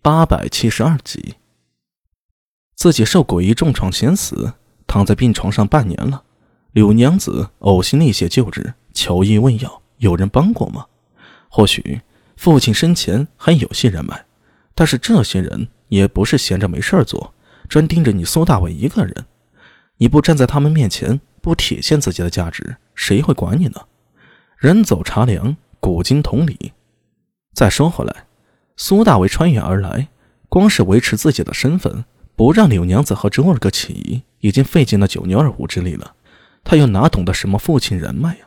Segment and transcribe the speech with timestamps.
[0.00, 1.34] 八百七十二集，
[2.76, 4.54] 自己受诡异重创先死，
[4.86, 6.22] 躺在病床上半年了。
[6.70, 10.86] 柳娘子呕心沥血救治，求医问药，有人帮过吗？
[11.48, 12.00] 或许
[12.36, 14.26] 父亲生前还有些人脉，
[14.74, 17.34] 但是这些人也不是闲着没事做，
[17.68, 19.26] 专盯着你苏大伟一个人。
[19.96, 23.80] 你不站在他们面前，不体现自己的价值，谁会管你呢？
[24.58, 26.72] 人走茶凉，古今同理。
[27.52, 28.27] 再说回来。
[28.80, 30.06] 苏大为穿越而来，
[30.48, 32.04] 光是维持自己的身份，
[32.36, 36.14] 不让柳娘子和周二哥起疑，已经费尽了九牛二虎之力了。
[36.62, 38.46] 他又哪懂得什么父亲人脉呀？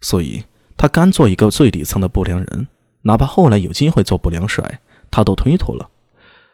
[0.00, 0.44] 所以，
[0.76, 2.66] 他甘做一个最底层的不良人，
[3.02, 4.80] 哪怕后来有机会做不良帅，
[5.12, 5.88] 他都推脱了。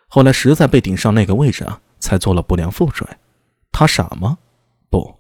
[0.07, 3.19] 后来实在被顶上那个位置啊，才做了不良副帅。
[3.73, 4.37] 他傻吗？
[4.91, 5.15] 不，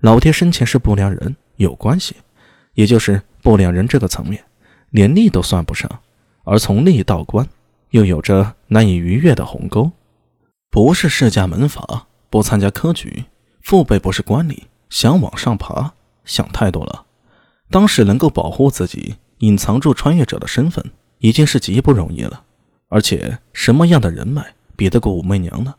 [0.00, 2.14] 老爹生前是不良人，有关系，
[2.74, 4.44] 也就是不良人这个层面，
[4.90, 5.90] 连吏都算不上。
[6.48, 7.46] 而从吏到官，
[7.90, 9.90] 又有着难以逾越的鸿沟。
[10.70, 13.24] 不是世家门阀，不参加科举，
[13.60, 15.92] 父辈不是官吏，想往上爬，
[16.24, 17.04] 想太多了。
[17.70, 20.82] 当时能够保护自己，隐藏住穿越者的身份，
[21.18, 22.44] 已经是极不容易了。
[22.88, 25.74] 而且，什么样的人脉比得过武媚娘呢？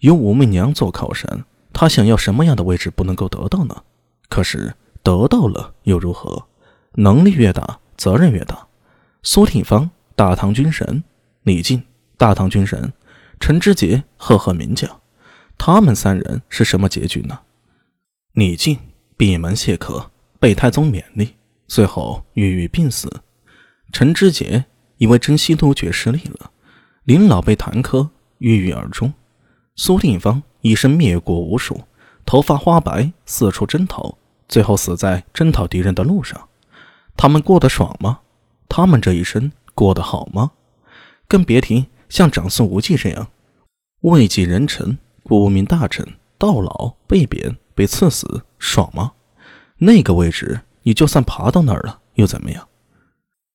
[0.00, 3.82] 有武媚娘做靠山，她想要什么样的位置不能够得到呢？
[4.28, 6.44] 可是得到了又如何？
[6.96, 8.63] 能力越大，责任越大。
[9.24, 9.90] 苏挺芳。
[10.16, 11.02] 大唐军神
[11.42, 11.82] 李靖，
[12.16, 12.92] 大唐军神
[13.40, 15.00] 陈知节，赫赫名将。
[15.58, 17.40] 他们三人是什么结局呢？
[18.34, 18.78] 李靖
[19.16, 21.34] 闭门谢客，被太宗勉励，
[21.66, 23.10] 最后郁郁病死。
[23.90, 24.66] 陈知节
[24.98, 26.52] 因为征西突厥失利了，
[27.02, 29.12] 临老被弹劾，郁郁而终。
[29.74, 31.80] 苏定方一生灭国无数，
[32.24, 34.16] 头发花白，四处征讨，
[34.48, 36.48] 最后死在征讨敌人的路上。
[37.16, 38.20] 他们过得爽吗？
[38.68, 39.52] 他们这一生。
[39.76, 40.52] 过得好吗？
[41.26, 43.26] 更别提像长孙无忌这样
[44.02, 46.06] 位极人臣、顾命大臣
[46.38, 49.14] 到老被贬、被赐死，爽吗？
[49.78, 52.68] 那个位置，你就算爬到那儿了，又怎么样？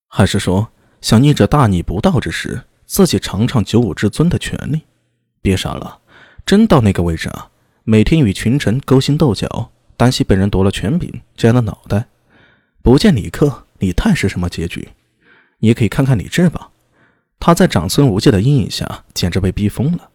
[0.10, 0.68] 还是说
[1.00, 4.82] 想逆着大逆不道之时，自己尝尝九五之尊的权利？
[5.42, 6.00] 别傻了，
[6.46, 7.50] 真到那个位置啊，
[7.86, 12.08] 每天与群臣勾心斗角，担心被人夺了权柄，摘了脑袋，
[12.82, 14.90] 不见李克、李泰是什么结局？
[15.60, 16.70] 也可以看看李治吧，
[17.40, 20.10] 他在长孙无忌的阴影下简直被逼疯了。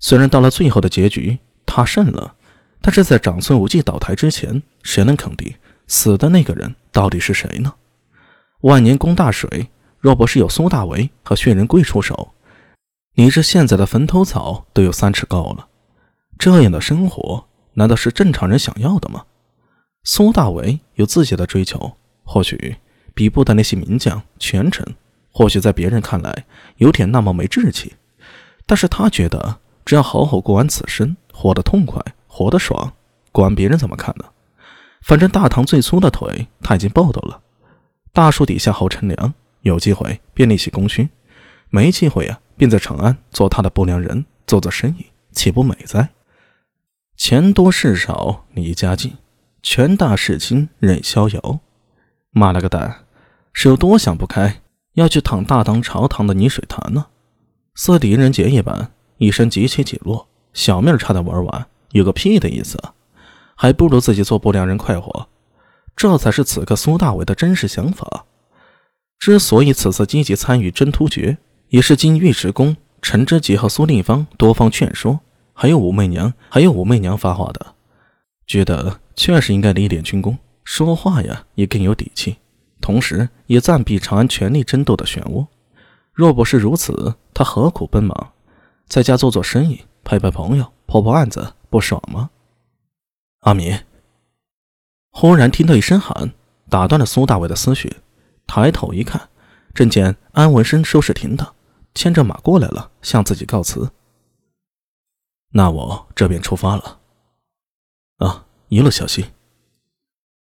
[0.00, 2.34] 虽然到了最后的结局他胜了，
[2.80, 5.54] 但是在长孙无忌倒台之前，谁能肯定
[5.86, 7.74] 死的那个人到底是谁呢？
[8.62, 12.34] 万年宫大水，若不是有苏大为和薛仁贵出手，
[13.14, 15.68] 李治现在的坟头草都有三尺高了。
[16.36, 19.24] 这样的生活难道是正常人想要的吗？
[20.02, 22.76] 苏大为有自己的追求，或许。
[23.16, 24.84] 比不得那些名将权臣，
[25.30, 26.46] 或许在别人看来
[26.78, 27.94] 有点那么没志气，
[28.66, 32.92] 但是他觉得只要好好过完此生，活得痛快，活得爽，
[33.30, 34.24] 管别人怎么看呢？
[35.00, 37.40] 反正大唐最粗的腿他已经抱到了，
[38.12, 41.08] 大树底下好乘凉，有机会便立起功勋，
[41.70, 46.08] 没机会啊，便在长安做他的不良人，做做生意，岂不美哉？
[47.16, 49.12] 钱多事少离家近，
[49.62, 51.60] 权大势轻任逍遥。
[52.36, 53.04] 妈了个蛋！
[53.52, 54.60] 是有多想不开，
[54.94, 57.06] 要去躺大唐朝堂的泥水潭呢？
[57.76, 62.76] 似狄仁杰一般，一生几起几落，小命差点玩完，有个屁的意思！
[63.54, 65.28] 还不如自己做不良人快活。
[65.94, 68.24] 这才是此刻苏大伟的真实想法。
[69.20, 75.20] 之所以此次积极参与征突厥，也是经尉迟恭、陈知节和苏定方多方劝说，
[75.52, 77.74] 还有武媚娘，还有武媚娘发话的，
[78.44, 82.38] 觉得确实应该立点军功，说话呀也更有底气。
[82.80, 85.46] 同时，也暂避长安权力争斗的漩涡。
[86.12, 88.32] 若不是如此，他何苦奔忙，
[88.86, 92.30] 在家做做生意，陪陪朋友，破破案子，不爽吗？
[93.40, 93.74] 阿米
[95.10, 96.34] 忽然听到一声喊，
[96.68, 97.96] 打断了苏大伟的思绪。
[98.46, 99.30] 抬头一看，
[99.72, 101.54] 正见安文生收拾停当，
[101.94, 103.90] 牵着马过来了，向自己告辞。
[105.52, 107.00] 那我这便出发了。
[108.18, 109.24] 啊，一路小心。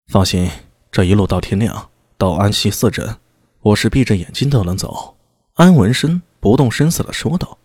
[0.08, 0.50] 放心，
[0.90, 1.90] 这一路到天亮。
[2.16, 3.18] 到安溪四镇，
[3.60, 5.18] 我是闭着眼睛都能走。”
[5.56, 7.58] 安文生不动声色的说道。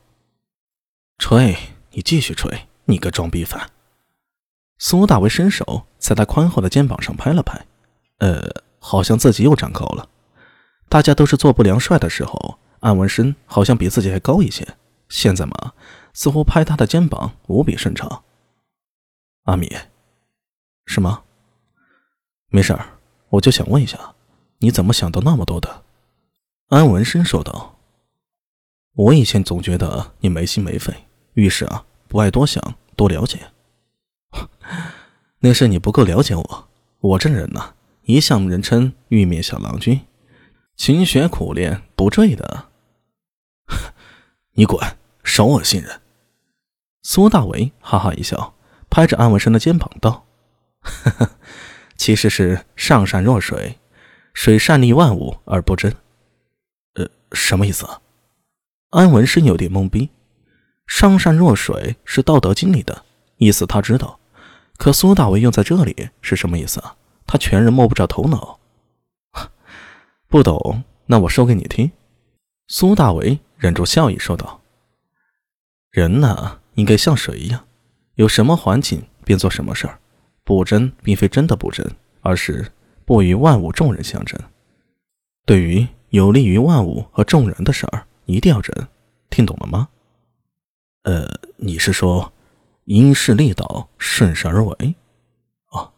[1.20, 1.58] “吹，
[1.92, 3.72] 你继续吹，你个装逼犯！”
[4.78, 7.66] 苏大为伸手在他宽厚的肩膀上拍了拍，
[8.18, 10.10] 呃，好像自己又长高了。
[10.90, 14.68] 大家都是做不良帅的时候，安文生好像比自己还高一些。
[15.08, 15.72] 现在嘛，
[16.14, 18.24] 似乎拍他的肩膀无比顺畅。
[19.44, 19.74] 阿米，
[20.86, 21.24] 什么？
[22.56, 22.86] 没事儿，
[23.30, 23.98] 我就想问一下。
[24.60, 25.86] 你怎么想到那么多的？
[26.70, 27.80] 安文生说道。
[28.94, 30.94] 我以前总觉得你没心没肺，
[31.34, 33.40] 遇事啊不爱多想，多了解。
[35.42, 36.70] 那是你不够了解我，
[37.00, 37.74] 我这人呐，
[38.04, 40.02] 一向人称玉面小郎君，
[40.76, 42.70] 勤学苦练不坠的。
[44.54, 44.80] 你滚，
[45.24, 46.02] 少我信任！
[47.02, 48.54] 苏大为哈哈一笑，
[48.92, 50.28] 拍着安文生的肩膀道
[52.04, 53.80] ：“其实是上善若水，
[54.34, 55.90] 水善利万物而不争。
[56.96, 58.02] 呃，什么意思啊？”
[58.92, 60.10] 安文生有点懵逼。
[60.86, 63.06] 上善若水是《道德经》里的
[63.38, 64.20] 意思，他知道。
[64.76, 66.98] 可苏大为用在这里是什么意思啊？
[67.26, 68.60] 他全然摸不着头脑。
[70.28, 71.90] 不懂，那我说给你听。
[72.68, 74.60] 苏大为忍住笑意说道
[75.90, 77.66] ：“人呢。”应该像水一样，
[78.16, 80.00] 有什么环境便做什么事儿。
[80.44, 81.86] 不争，并非真的不争，
[82.22, 82.72] 而是
[83.06, 84.40] 不与万物众人相争。
[85.46, 88.88] 对于有利于万物和众人的事儿，一定要争。
[89.30, 89.90] 听懂了吗？
[91.04, 92.32] 呃，你是说
[92.86, 94.96] 因势利导，顺势而为？
[95.72, 95.92] 哦，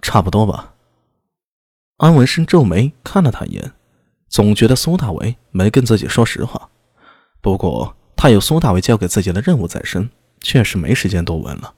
[0.00, 0.74] 差不多吧。
[1.98, 3.72] 安文生皱眉看了他一眼，
[4.28, 6.70] 总觉得苏大为没跟自己说实话。
[7.40, 7.96] 不过。
[8.14, 10.08] 他有苏大伟交给自己的任务在身，
[10.40, 11.74] 确实没时间多问了。